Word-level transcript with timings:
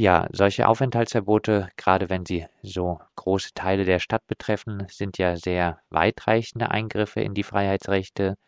Ja, 0.00 0.28
solche 0.32 0.66
Aufenthaltsverbote, 0.66 1.68
gerade 1.76 2.08
wenn 2.08 2.24
sie 2.24 2.46
so 2.62 3.00
große 3.16 3.50
Teile 3.54 3.84
der 3.84 3.98
Stadt 3.98 4.26
betreffen, 4.26 4.86
sind 4.88 5.18
ja 5.18 5.36
sehr 5.36 5.80
weitreichende 5.90 6.70
Eingriffe 6.70 7.20
in 7.20 7.34
die 7.34 7.42
Freiheitsrechte. 7.42 8.38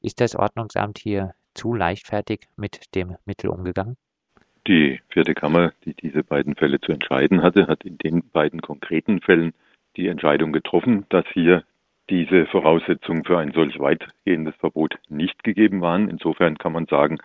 Ist 0.00 0.20
das 0.20 0.36
Ordnungsamt 0.36 0.98
hier 0.98 1.34
zu 1.52 1.74
leichtfertig 1.74 2.42
mit 2.54 2.94
dem 2.94 3.16
Mittel 3.24 3.50
umgegangen? 3.50 3.96
Die 4.68 5.00
vierte 5.08 5.34
Kammer, 5.34 5.72
die 5.84 5.94
diese 5.94 6.22
beiden 6.22 6.54
Fälle 6.54 6.80
zu 6.80 6.92
entscheiden 6.92 7.42
hatte, 7.42 7.66
hat 7.66 7.82
in 7.82 7.98
den 7.98 8.30
beiden 8.30 8.60
konkreten 8.60 9.20
Fällen 9.20 9.52
die 9.96 10.06
Entscheidung 10.06 10.52
getroffen, 10.52 11.06
dass 11.08 11.24
hier 11.32 11.64
diese 12.10 12.46
Voraussetzungen 12.46 13.24
für 13.24 13.38
ein 13.38 13.52
solch 13.52 13.78
weitgehendes 13.78 14.54
Verbot 14.56 14.96
nicht 15.08 15.42
gegeben 15.44 15.80
waren. 15.80 16.08
Insofern 16.10 16.58
kann 16.58 16.72
man 16.72 16.86
sagen, 16.86 17.18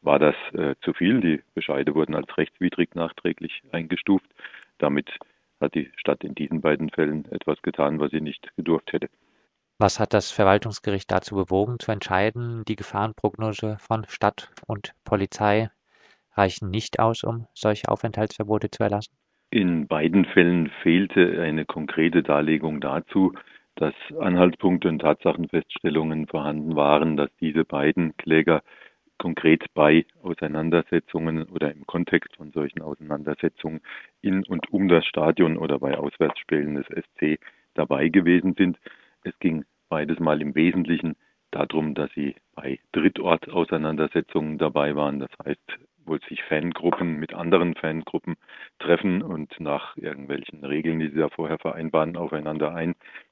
war 0.00 0.18
das 0.18 0.34
äh, 0.54 0.74
zu 0.82 0.94
viel. 0.94 1.20
Die 1.20 1.42
Bescheide 1.54 1.94
wurden 1.94 2.14
als 2.14 2.36
rechtswidrig 2.36 2.94
nachträglich 2.94 3.62
eingestuft. 3.70 4.26
Damit 4.78 5.10
hat 5.60 5.74
die 5.74 5.90
Stadt 5.96 6.24
in 6.24 6.34
diesen 6.34 6.62
beiden 6.62 6.88
Fällen 6.90 7.30
etwas 7.30 7.60
getan, 7.62 8.00
was 8.00 8.10
sie 8.10 8.22
nicht 8.22 8.50
gedurft 8.56 8.92
hätte. 8.92 9.10
Was 9.78 10.00
hat 10.00 10.14
das 10.14 10.30
Verwaltungsgericht 10.30 11.10
dazu 11.10 11.36
bewogen, 11.36 11.78
zu 11.78 11.92
entscheiden, 11.92 12.64
die 12.66 12.76
Gefahrenprognose 12.76 13.76
von 13.78 14.04
Stadt 14.08 14.50
und 14.66 14.92
Polizei 15.04 15.70
reichen 16.32 16.70
nicht 16.70 16.98
aus, 16.98 17.24
um 17.24 17.46
solche 17.54 17.88
Aufenthaltsverbote 17.88 18.70
zu 18.70 18.82
erlassen? 18.82 19.14
In 19.50 19.86
beiden 19.86 20.26
Fällen 20.26 20.70
fehlte 20.82 21.42
eine 21.42 21.64
konkrete 21.64 22.22
Darlegung 22.22 22.80
dazu, 22.80 23.32
dass 23.80 23.94
Anhaltspunkte 24.18 24.88
und 24.88 24.98
Tatsachenfeststellungen 24.98 26.26
vorhanden 26.26 26.76
waren, 26.76 27.16
dass 27.16 27.30
diese 27.40 27.64
beiden 27.64 28.14
Kläger 28.18 28.62
konkret 29.16 29.64
bei 29.72 30.04
Auseinandersetzungen 30.22 31.44
oder 31.44 31.72
im 31.72 31.86
Kontext 31.86 32.36
von 32.36 32.52
solchen 32.52 32.82
Auseinandersetzungen 32.82 33.80
in 34.20 34.44
und 34.44 34.70
um 34.70 34.88
das 34.88 35.06
Stadion 35.06 35.56
oder 35.56 35.78
bei 35.78 35.96
Auswärtsspielen 35.96 36.74
des 36.74 36.86
SC 36.86 37.38
dabei 37.74 38.08
gewesen 38.08 38.54
sind. 38.56 38.78
Es 39.24 39.38
ging 39.38 39.64
beides 39.88 40.18
mal 40.20 40.42
im 40.42 40.54
Wesentlichen 40.54 41.16
darum, 41.50 41.94
dass 41.94 42.10
sie 42.12 42.36
bei 42.54 42.78
Drittortauseinandersetzungen 42.92 44.58
dabei 44.58 44.94
waren, 44.94 45.20
das 45.20 45.30
heißt 45.44 45.78
wo 46.10 46.18
sich 46.28 46.42
Fangruppen 46.44 47.20
mit 47.20 47.34
anderen 47.34 47.74
Fangruppen 47.74 48.36
treffen 48.78 49.22
und 49.22 49.58
nach 49.60 49.96
irgendwelchen 49.96 50.64
Regeln, 50.64 50.98
die 50.98 51.08
sie 51.08 51.18
da 51.18 51.28
vorher 51.28 51.58
vereinbaren, 51.58 52.16
aufeinander 52.16 52.74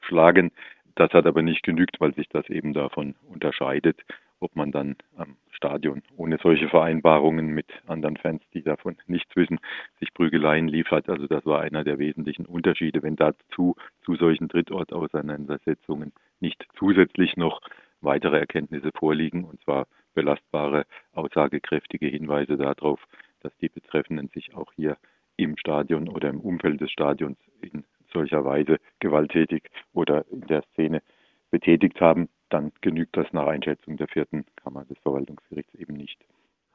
einschlagen. 0.09 0.51
Das 0.95 1.13
hat 1.13 1.27
aber 1.27 1.43
nicht 1.43 1.63
genügt, 1.63 2.01
weil 2.01 2.15
sich 2.15 2.29
das 2.29 2.49
eben 2.49 2.73
davon 2.73 3.15
unterscheidet, 3.29 4.01
ob 4.41 4.55
man 4.57 4.73
dann 4.73 4.97
am 5.17 5.37
Stadion 5.51 6.03
ohne 6.17 6.39
solche 6.43 6.69
Vereinbarungen 6.69 7.49
mit 7.49 7.67
anderen 7.87 8.17
Fans, 8.17 8.43
die 8.55 8.63
davon 8.63 8.97
nichts 9.07 9.35
wissen, 9.37 9.59
sich 10.01 10.13
Prügeleien 10.15 10.69
liefert. 10.69 11.09
Also 11.09 11.27
das 11.27 11.45
war 11.45 11.61
einer 11.61 11.85
der 11.85 11.99
wesentlichen 11.99 12.47
Unterschiede. 12.47 13.03
Wenn 13.03 13.17
dazu 13.17 13.77
zu 14.05 14.17
solchen 14.17 14.49
Drittortauseinandersetzungen 14.49 16.13
nicht 16.41 16.67
zusätzlich 16.79 17.37
noch 17.37 17.61
weitere 18.01 18.39
Erkenntnisse 18.39 18.91
vorliegen, 18.93 19.45
und 19.45 19.61
zwar 19.63 19.87
belastbare, 20.15 20.85
aussagekräftige 21.13 22.07
Hinweise 22.07 22.57
darauf, 22.57 23.05
dass 23.41 23.57
die 23.59 23.69
Betreffenden 23.69 24.29
sich 24.29 24.55
auch 24.55 24.73
hier 24.75 24.97
im 25.37 25.57
Stadion 25.57 26.09
oder 26.09 26.29
im 26.29 26.41
Umfeld 26.41 26.81
des 26.81 26.91
Stadions 26.91 27.39
in 27.61 27.85
solcher 28.13 28.45
Weise 28.45 28.79
gewalttätig 28.99 29.71
oder 29.93 30.27
in 30.31 30.41
der 30.43 30.63
Szene 30.73 31.03
betätigt 31.51 32.01
haben, 32.01 32.29
dann 32.49 32.73
genügt 32.81 33.17
das 33.17 33.33
nach 33.33 33.47
Einschätzung 33.47 33.97
der 33.97 34.09
vierten 34.09 34.45
Kammer 34.57 34.85
des 34.85 34.99
Verwaltungsgerichts 34.99 35.75
eben 35.75 35.95
nicht. 35.95 36.19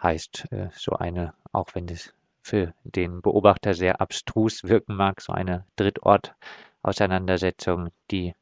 Heißt 0.01 0.51
äh, 0.51 0.69
so 0.71 0.93
eine, 0.93 1.33
auch 1.51 1.67
wenn 1.73 1.87
es 1.87 2.15
für 2.41 2.73
den 2.83 3.21
Beobachter 3.21 3.73
sehr 3.73 3.99
abstrus 4.01 4.63
wirken 4.63 4.95
mag, 4.95 5.21
so 5.21 5.33
eine 5.33 5.65
Drittort-Auseinandersetzung, 5.77 7.89
die 8.11 8.33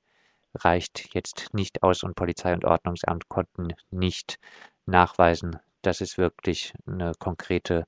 reicht 0.56 1.14
jetzt 1.14 1.54
nicht 1.54 1.84
aus 1.84 2.04
und 2.04 2.16
Polizei 2.16 2.54
und 2.54 2.66
Ordnungsamt 2.66 3.30
konnten 3.30 3.70
nicht 3.90 4.38
nachweisen, 4.86 5.58
dass 5.82 6.02
es 6.02 6.18
wirklich 6.18 6.74
eine 6.86 7.14
konkrete 7.20 7.86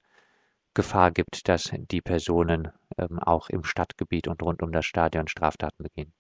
Gefahr 0.74 1.12
gibt, 1.12 1.48
dass 1.48 1.74
die 1.92 2.02
Personen 2.02 2.70
ähm, 2.98 3.20
auch 3.20 3.50
im 3.50 3.64
Stadtgebiet 3.64 4.28
und 4.28 4.42
rund 4.42 4.62
um 4.62 4.72
das 4.72 4.86
Stadion 4.86 5.28
Straftaten 5.28 5.84
begehen. 5.84 6.14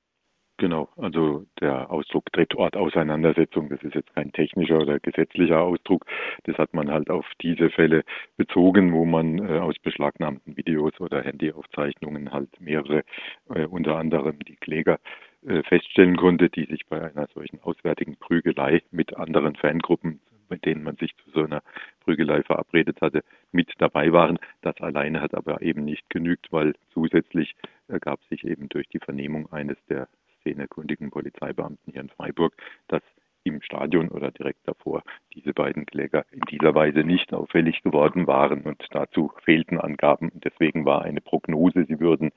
Genau, 0.57 0.87
also 0.97 1.45
der 1.59 1.89
Ausdruck 1.89 2.31
Drittortauseinandersetzung, 2.31 3.69
das 3.69 3.81
ist 3.81 3.95
jetzt 3.95 4.13
kein 4.13 4.31
technischer 4.31 4.77
oder 4.77 4.99
gesetzlicher 4.99 5.59
Ausdruck, 5.59 6.05
das 6.43 6.57
hat 6.57 6.75
man 6.75 6.91
halt 6.91 7.09
auf 7.09 7.25
diese 7.41 7.71
Fälle 7.71 8.03
bezogen, 8.37 8.93
wo 8.93 9.03
man 9.03 9.39
äh, 9.39 9.57
aus 9.57 9.79
beschlagnahmten 9.79 10.55
Videos 10.55 10.99
oder 10.99 11.23
Handyaufzeichnungen 11.23 12.31
halt 12.31 12.49
mehrere, 12.61 13.03
äh, 13.49 13.65
unter 13.65 13.97
anderem 13.97 14.39
die 14.39 14.55
Kläger, 14.55 14.99
äh, 15.45 15.63
feststellen 15.63 16.17
konnte, 16.17 16.49
die 16.49 16.65
sich 16.65 16.85
bei 16.87 17.01
einer 17.01 17.27
solchen 17.33 17.59
auswärtigen 17.63 18.17
Prügelei 18.17 18.83
mit 18.91 19.17
anderen 19.17 19.55
Fangruppen 19.55 20.21
mit 20.49 20.65
denen 20.65 20.83
man 20.83 20.95
sich 20.97 21.15
zu 21.17 21.31
so 21.31 21.43
einer 21.43 21.63
Prügelei 22.03 22.43
verabredet 22.43 23.01
hatte, 23.01 23.23
mit 23.51 23.71
dabei 23.77 24.11
waren. 24.11 24.39
Das 24.61 24.79
alleine 24.81 25.21
hat 25.21 25.33
aber 25.33 25.61
eben 25.61 25.85
nicht 25.85 26.09
genügt, 26.09 26.51
weil 26.51 26.73
zusätzlich 26.93 27.55
ergab 27.87 28.19
sich 28.29 28.45
eben 28.45 28.69
durch 28.69 28.87
die 28.89 28.99
Vernehmung 28.99 29.51
eines 29.51 29.77
der 29.89 30.07
szenekundigen 30.41 31.09
Polizeibeamten 31.09 31.91
hier 31.91 32.01
in 32.01 32.09
Freiburg, 32.09 32.53
dass 32.87 33.01
im 33.43 33.61
Stadion 33.61 34.09
oder 34.09 34.31
direkt 34.31 34.65
davor 34.67 35.03
diese 35.33 35.53
beiden 35.53 35.85
Kläger 35.85 36.25
in 36.31 36.41
dieser 36.49 36.75
Weise 36.75 36.99
nicht 36.99 37.33
auffällig 37.33 37.83
geworden 37.83 38.27
waren 38.27 38.61
und 38.61 38.85
dazu 38.91 39.31
fehlten 39.43 39.79
Angaben. 39.79 40.31
Deswegen 40.35 40.85
war 40.85 41.01
eine 41.01 41.21
Prognose, 41.21 41.85
sie 41.85 41.99
würden 41.99 42.31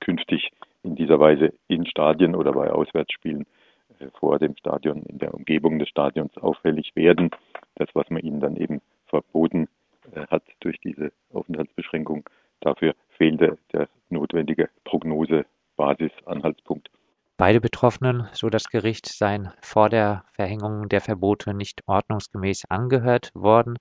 künftig 0.00 0.50
in 0.82 0.94
dieser 0.94 1.20
Weise 1.20 1.52
in 1.68 1.86
Stadien 1.86 2.34
oder 2.34 2.52
bei 2.52 2.70
Auswärtsspielen 2.70 3.46
äh, 3.98 4.06
vor 4.18 4.38
dem 4.38 4.56
Stadion, 4.56 5.02
in 5.02 5.18
der 5.18 5.34
Umgebung 5.34 5.78
des 5.78 5.88
Stadions 5.88 6.36
auffällig 6.38 6.94
werden. 6.94 7.30
Das, 7.74 7.88
was 7.94 8.08
man 8.10 8.22
ihnen 8.22 8.40
dann 8.40 8.56
eben 8.56 8.80
verboten 9.06 9.68
äh, 10.12 10.26
hat 10.28 10.44
durch 10.60 10.78
diese 10.80 11.12
Aufenthaltsbeschränkung, 11.32 12.28
dafür 12.60 12.94
fehlte 13.10 13.58
der 13.72 13.88
notwendige 14.10 14.68
Prognose-Basis-Anhaltspunkt. 14.84 16.90
Beide 17.38 17.60
Betroffenen, 17.60 18.28
so 18.32 18.48
das 18.48 18.64
Gericht, 18.64 19.06
seien 19.06 19.52
vor 19.60 19.90
der 19.90 20.24
Verhängung 20.32 20.88
der 20.88 21.02
Verbote 21.02 21.52
nicht 21.52 21.82
ordnungsgemäß 21.86 22.64
angehört 22.70 23.30
worden. 23.34 23.76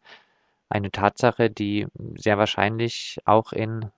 Eine 0.68 0.91
Tatsache, 0.91 1.50
die 1.50 1.88
sehr 2.16 2.38
wahrscheinlich 2.38 3.18
auch 3.24 3.53
in 3.53 3.91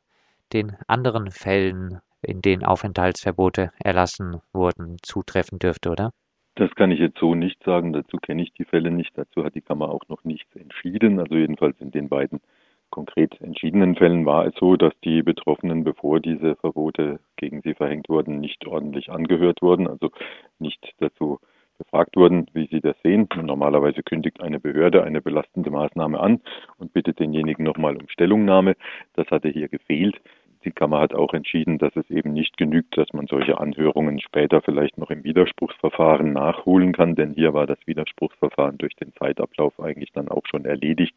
den 0.53 0.77
anderen 0.87 1.31
Fällen 1.31 2.01
in 2.21 2.41
denen 2.41 2.63
Aufenthaltsverbote 2.63 3.71
erlassen 3.79 4.41
wurden, 4.53 4.97
zutreffen 5.01 5.59
dürfte, 5.59 5.89
oder? 5.89 6.11
Das 6.57 6.73
kann 6.73 6.89
ich 6.89 6.99
jetzt 6.99 7.19
so 7.19 7.35
nicht 7.35 7.63
sagen. 7.63 7.93
Dazu 7.93 8.17
kenne 8.17 8.41
ich 8.41 8.51
die 8.53 8.65
Fälle 8.65 8.89
nicht. 8.89 9.11
Dazu 9.15 9.45
hat 9.45 9.53
die 9.53 9.61
Kammer 9.61 9.89
auch 9.89 10.01
noch 10.09 10.23
nichts 10.23 10.55
entschieden. 10.55 11.19
Also 11.19 11.35
jedenfalls 11.35 11.79
in 11.79 11.91
den 11.91 12.09
beiden 12.09 12.41
konkret 12.89 13.39
entschiedenen 13.41 13.95
Fällen 13.95 14.25
war 14.25 14.47
es 14.47 14.55
so, 14.55 14.75
dass 14.75 14.93
die 15.03 15.21
Betroffenen, 15.21 15.83
bevor 15.83 16.19
diese 16.19 16.55
Verbote 16.55 17.19
gegen 17.35 17.61
sie 17.61 17.75
verhängt 17.75 18.09
wurden, 18.09 18.39
nicht 18.39 18.65
ordentlich 18.65 19.11
angehört 19.11 19.61
wurden, 19.61 19.87
also 19.87 20.09
nicht 20.57 20.95
dazu 20.97 21.39
befragt 21.77 22.15
wurden, 22.15 22.47
wie 22.53 22.67
sie 22.71 22.81
das 22.81 22.95
sehen. 23.03 23.29
Normalerweise 23.35 24.01
kündigt 24.01 24.41
eine 24.41 24.59
Behörde 24.59 25.03
eine 25.03 25.21
belastende 25.21 25.69
Maßnahme 25.69 26.19
an 26.19 26.41
und 26.79 26.91
bittet 26.91 27.19
denjenigen 27.19 27.65
nochmal 27.65 27.97
um 27.97 28.09
Stellungnahme. 28.09 28.75
Das 29.13 29.27
hatte 29.27 29.49
hier 29.49 29.67
gefehlt. 29.67 30.19
Die 30.63 30.71
Kammer 30.71 30.99
hat 30.99 31.13
auch 31.13 31.33
entschieden, 31.33 31.77
dass 31.77 31.95
es 31.95 32.09
eben 32.09 32.33
nicht 32.33 32.57
genügt, 32.57 32.97
dass 32.97 33.13
man 33.13 33.27
solche 33.27 33.59
Anhörungen 33.59 34.19
später 34.19 34.61
vielleicht 34.61 34.97
noch 34.97 35.11
im 35.11 35.23
Widerspruchsverfahren 35.23 36.33
nachholen 36.33 36.93
kann, 36.93 37.15
denn 37.15 37.33
hier 37.33 37.53
war 37.53 37.67
das 37.67 37.79
Widerspruchsverfahren 37.85 38.77
durch 38.77 38.95
den 38.95 39.13
Zeitablauf 39.13 39.79
eigentlich 39.79 40.11
dann 40.13 40.29
auch 40.29 40.45
schon 40.45 40.65
erledigt. 40.65 41.15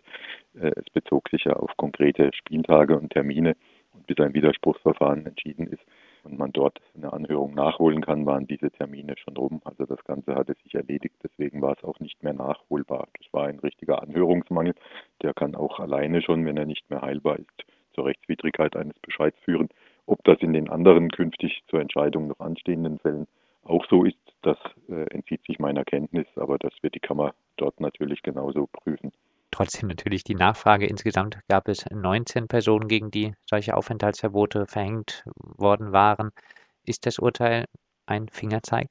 Äh, 0.54 0.72
es 0.76 0.90
bezog 0.92 1.28
sich 1.30 1.44
ja 1.44 1.54
auf 1.54 1.76
konkrete 1.76 2.30
Spieltage 2.34 2.98
und 2.98 3.10
Termine 3.10 3.56
und 3.94 4.06
bis 4.06 4.18
ein 4.18 4.34
Widerspruchsverfahren 4.34 5.26
entschieden 5.26 5.66
ist 5.66 5.82
und 6.24 6.38
man 6.38 6.52
dort 6.52 6.78
eine 6.94 7.12
Anhörung 7.12 7.54
nachholen 7.54 8.02
kann, 8.02 8.26
waren 8.26 8.46
diese 8.46 8.70
Termine 8.70 9.14
schon 9.16 9.36
rum. 9.36 9.60
Also 9.64 9.86
das 9.86 10.02
Ganze 10.04 10.34
hatte 10.34 10.54
sich 10.62 10.74
erledigt, 10.74 11.14
deswegen 11.22 11.62
war 11.62 11.76
es 11.76 11.84
auch 11.84 11.98
nicht 12.00 12.22
mehr 12.22 12.34
nachholbar. 12.34 13.08
Das 13.18 13.32
war 13.32 13.46
ein 13.46 13.58
richtiger 13.58 14.02
Anhörungsmangel. 14.02 14.74
Der 15.22 15.34
kann 15.34 15.54
auch 15.54 15.80
alleine 15.80 16.22
schon, 16.22 16.44
wenn 16.44 16.56
er 16.56 16.66
nicht 16.66 16.88
mehr 16.90 17.02
heilbar 17.02 17.38
ist, 17.38 17.64
zur 17.94 18.06
Rechtswidrigkeit 18.06 18.76
eines 18.76 18.98
Bescheids 19.00 19.38
führen. 19.44 19.68
Ob 20.06 20.22
das 20.24 20.38
in 20.40 20.52
den 20.52 20.68
anderen 20.68 21.10
künftig 21.10 21.62
zur 21.68 21.80
Entscheidung 21.80 22.28
noch 22.28 22.40
anstehenden 22.40 22.98
Fällen 22.98 23.26
auch 23.62 23.84
so 23.88 24.04
ist, 24.04 24.16
das 24.42 24.58
äh, 24.88 25.04
entzieht 25.14 25.44
sich 25.46 25.58
meiner 25.58 25.84
Kenntnis, 25.84 26.26
aber 26.36 26.58
das 26.58 26.72
wird 26.82 26.94
die 26.94 27.00
Kammer 27.00 27.34
dort 27.56 27.78
natürlich 27.80 28.22
genauso 28.22 28.66
prüfen. 28.66 29.12
Trotzdem 29.50 29.88
natürlich 29.88 30.24
die 30.24 30.34
Nachfrage. 30.34 30.86
Insgesamt 30.86 31.38
gab 31.48 31.68
es 31.68 31.84
19 31.90 32.48
Personen, 32.48 32.88
gegen 32.88 33.10
die 33.10 33.34
solche 33.44 33.76
Aufenthaltsverbote 33.76 34.66
verhängt 34.66 35.24
worden 35.36 35.92
waren. 35.92 36.30
Ist 36.86 37.04
das 37.06 37.18
Urteil 37.18 37.66
ein 38.06 38.28
Fingerzeig? 38.28 38.88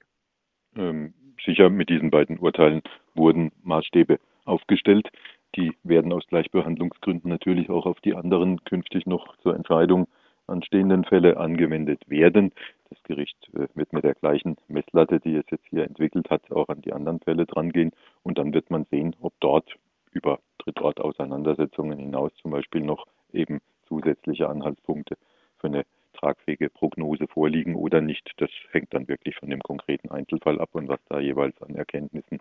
Ähm, 0.76 1.14
sicher, 1.44 1.70
mit 1.70 1.90
diesen 1.90 2.12
beiden 2.12 2.38
Urteilen 2.40 2.82
wurden 3.16 3.52
Maßstäbe 3.64 4.20
aufgestellt. 4.46 5.10
Die 5.56 5.76
werden 5.84 6.14
aus 6.14 6.28
Gleichbehandlungsgründen 6.28 7.30
natürlich 7.30 7.70
auch 7.70 7.86
auf 7.86 8.00
die 8.02 8.16
anderen 8.16 8.64
künftig 8.66 9.06
noch 9.06 9.36
zur 9.38 9.56
Entscheidung 9.56 10.08
anstehenden 10.50 11.06
Fälle 11.06 11.38
angewendet 11.38 12.02
werden. 12.10 12.52
Das 12.90 13.02
Gericht 13.04 13.38
äh, 13.54 13.68
wird 13.76 13.94
mit 13.94 14.04
der 14.04 14.16
gleichen 14.16 14.58
Messlatte, 14.68 15.20
die 15.20 15.36
es 15.36 15.46
jetzt 15.50 15.66
hier 15.70 15.84
entwickelt 15.84 16.30
hat, 16.30 16.52
auch 16.52 16.70
an 16.70 16.82
die 16.82 16.94
anderen 16.94 17.20
Fälle 17.20 17.46
drangehen. 17.46 17.92
Und 18.24 18.38
dann 18.38 18.54
wird 18.54 18.70
man 18.72 18.86
sehen, 18.92 19.16
ob 19.22 19.34
dort 19.40 19.76
über 20.12 20.40
Drittortauseinandersetzungen 20.60 22.00
hinaus 22.00 22.32
zum 22.42 22.52
Beispiel 22.52 22.82
noch 22.82 23.06
eben 23.32 23.60
zusätzliche 23.88 24.50
Anhaltspunkte 24.50 25.18
für 25.60 25.68
eine 25.68 25.86
tragfähige 26.14 26.70
Prognose 26.70 27.28
vorliegen 27.28 27.76
oder 27.76 28.02
nicht. 28.02 28.34
Das 28.38 28.50
hängt 28.72 28.94
dann 28.94 29.08
wirklich 29.08 29.36
von 29.38 29.50
dem 29.50 29.62
konkreten 29.62 30.10
Einzelfall 30.10 30.60
ab 30.60 30.70
und 30.74 30.90
was 30.90 31.00
da 31.10 31.20
jeweils 31.20 31.60
an 31.62 31.76
Erkenntnissen 31.76 32.40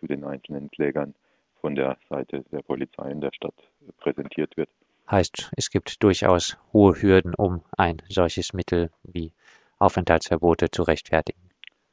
zu 0.00 0.06
den 0.06 0.24
einzelnen 0.24 0.70
Klägern 0.70 1.14
von 1.60 1.74
der 1.74 1.98
Seite 2.08 2.44
der 2.52 2.62
Polizei 2.62 3.10
in 3.10 3.20
der 3.20 3.32
Stadt 3.32 3.54
präsentiert 3.98 4.56
wird. 4.56 4.68
Heißt, 5.10 5.50
es 5.56 5.70
gibt 5.70 6.02
durchaus 6.02 6.58
hohe 6.72 7.00
Hürden, 7.00 7.34
um 7.34 7.62
ein 7.76 8.02
solches 8.08 8.52
Mittel 8.52 8.90
wie 9.02 9.32
Aufenthaltsverbote 9.78 10.70
zu 10.70 10.82
rechtfertigen. 10.82 11.40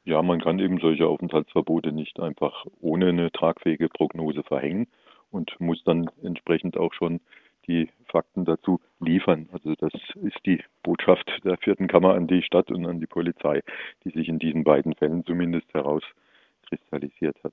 Ja, 0.04 0.22
man 0.22 0.40
kann 0.40 0.58
eben 0.58 0.78
solche 0.78 1.06
Aufenthaltsverbote 1.06 1.92
nicht 1.92 2.20
einfach 2.20 2.66
ohne 2.80 3.08
eine 3.08 3.32
tragfähige 3.32 3.88
Prognose 3.88 4.42
verhängen 4.42 4.86
und 5.30 5.58
muss 5.58 5.82
dann 5.84 6.10
entsprechend 6.22 6.76
auch 6.76 6.92
schon 6.92 7.20
die 7.66 7.88
Fakten 8.06 8.44
dazu 8.44 8.80
liefern. 9.00 9.48
Also 9.52 9.74
das 9.74 9.92
ist 10.22 10.38
die 10.46 10.62
Botschaft 10.82 11.28
der 11.44 11.56
vierten 11.56 11.88
Kammer 11.88 12.14
an 12.14 12.26
die 12.26 12.42
Stadt 12.42 12.70
und 12.70 12.86
an 12.86 13.00
die 13.00 13.06
Polizei, 13.06 13.62
die 14.04 14.10
sich 14.10 14.28
in 14.28 14.38
diesen 14.38 14.62
beiden 14.62 14.94
Fällen 14.94 15.24
zumindest 15.24 15.66
herauskristallisiert 15.74 17.36
hat. 17.42 17.52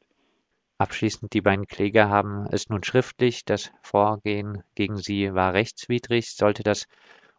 Abschließend, 0.77 1.33
die 1.33 1.41
beiden 1.41 1.67
Kläger 1.67 2.09
haben 2.09 2.47
es 2.51 2.69
nun 2.69 2.83
schriftlich. 2.83 3.45
Das 3.45 3.71
Vorgehen 3.81 4.63
gegen 4.75 4.97
sie 4.97 5.33
war 5.33 5.53
rechtswidrig. 5.53 6.31
Sollte 6.31 6.63
das 6.63 6.87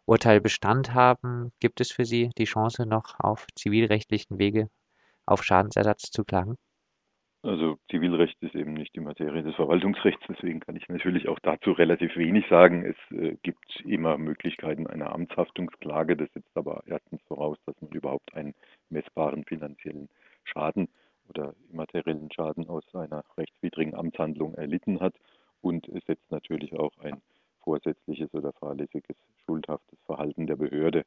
Urteil 0.05 0.39
Bestand 0.39 0.93
haben, 0.93 1.51
gibt 1.59 1.81
es 1.81 1.91
für 1.91 2.05
Sie 2.05 2.29
die 2.37 2.45
Chance, 2.45 2.85
noch 2.85 3.19
auf 3.19 3.47
zivilrechtlichen 3.55 4.37
Wege 4.37 4.69
auf 5.25 5.43
Schadensersatz 5.43 6.11
zu 6.11 6.23
klagen? 6.23 6.57
Also 7.41 7.77
Zivilrecht 7.91 8.41
ist 8.41 8.55
eben 8.55 8.73
nicht 8.73 8.95
die 8.95 9.01
Materie 9.01 9.43
des 9.43 9.53
Verwaltungsrechts, 9.55 10.23
deswegen 10.27 10.61
kann 10.61 10.75
ich 10.75 10.89
natürlich 10.89 11.27
auch 11.27 11.37
dazu 11.43 11.73
relativ 11.73 12.15
wenig 12.15 12.47
sagen. 12.49 12.83
Es 12.83 13.15
äh, 13.15 13.37
gibt 13.43 13.81
immer 13.85 14.17
Möglichkeiten 14.17 14.87
einer 14.87 15.13
Amtshaftungsklage. 15.13 16.17
Das 16.17 16.31
setzt 16.33 16.57
aber 16.57 16.81
erstens 16.87 17.21
voraus, 17.27 17.57
dass 17.67 17.79
man 17.81 17.91
überhaupt 17.91 18.33
einen 18.33 18.55
messbaren 18.89 19.43
finanziellen 19.45 20.09
Schaden 20.43 20.87
oder 21.29 21.53
immateriellen 21.71 22.31
Schaden 22.31 22.67
aus 22.67 22.83
einer 22.93 23.23
rechtswidrigen 23.37 23.95
Amtshandlung 23.95 24.55
erlitten 24.55 24.99
hat. 24.99 25.15
Und 25.61 25.87
es 25.89 26.05
setzt 26.05 26.29
natürlich 26.31 26.73
auch 26.77 26.97
ein 26.99 27.21
vorsätzliches 27.63 28.33
oder 28.33 28.53
fahrlässiges, 28.53 29.17
schuldhaftes 29.45 29.99
Verhalten 30.05 30.45
der 30.47 30.55
Behörde 30.55 31.03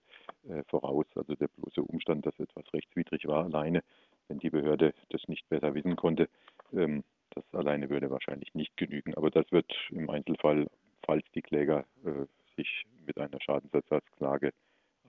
äh, 0.48 0.64
voraus. 0.68 1.06
Also 1.14 1.34
der 1.34 1.48
bloße 1.48 1.82
Umstand, 1.82 2.26
dass 2.26 2.38
etwas 2.38 2.64
rechtswidrig 2.72 3.26
war, 3.26 3.44
alleine 3.44 3.82
wenn 4.28 4.38
die 4.38 4.50
Behörde 4.50 4.92
das 5.10 5.26
nicht 5.28 5.48
besser 5.48 5.74
wissen 5.74 5.96
konnte, 5.96 6.28
ähm, 6.72 7.04
das 7.30 7.44
alleine 7.52 7.90
würde 7.90 8.10
wahrscheinlich 8.10 8.54
nicht 8.54 8.76
genügen. 8.76 9.14
Aber 9.14 9.30
das 9.30 9.50
wird 9.52 9.72
im 9.90 10.10
Einzelfall, 10.10 10.66
falls 11.04 11.24
die 11.34 11.42
Kläger 11.42 11.84
äh, 12.04 12.26
sich 12.56 12.84
mit 13.06 13.18
einer 13.18 13.40
Schadensersatzklage 13.40 14.52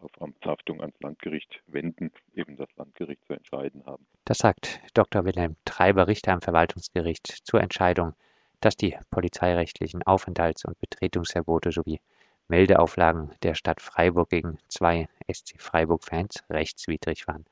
auf 0.02 0.22
Amtshaftung 0.22 0.82
ans 0.82 1.00
Landgericht 1.00 1.62
wenden, 1.68 2.12
eben 2.36 2.58
das 2.58 2.70
Landgericht 2.76 3.24
zu 3.26 3.34
entscheiden 3.34 3.86
haben. 3.86 4.06
Das 4.26 4.40
sagt 4.40 4.80
Dr. 4.94 5.26
Wilhelm 5.26 5.56
Treiber, 5.66 6.08
Richter 6.08 6.34
am 6.34 6.42
Verwaltungsgericht, 6.42 7.28
zur 7.28 7.62
Entscheidung, 7.62 8.14
dass 8.62 8.76
die 8.76 8.98
polizeirechtlichen 9.10 10.04
Aufenthalts- 10.04 10.66
und 10.66 10.80
Betretungsverbote 10.80 11.72
sowie 11.72 12.02
Meldeauflagen 12.48 13.32
der 13.44 13.54
Stadt 13.56 13.82
Freiburg 13.82 14.30
gegen 14.30 14.58
zwei 14.68 15.08
SC 15.32 15.62
Freiburg-Fans 15.62 16.44
rechtswidrig 16.50 17.28
waren. 17.28 17.46